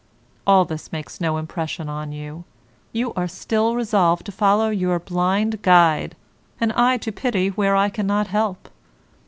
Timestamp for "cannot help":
7.89-8.67